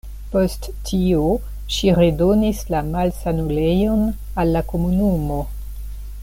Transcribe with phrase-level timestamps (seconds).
[0.35, 1.27] Post tio
[1.75, 4.03] ŝi redonis la malsanulejon
[4.45, 5.39] al la komunumo.